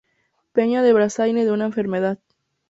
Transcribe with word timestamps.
Peña 0.55 0.79
de 0.83 0.93
Bazaine 0.97 1.45
de 1.45 1.51
una 1.51 1.65
enfermedad. 1.65 2.17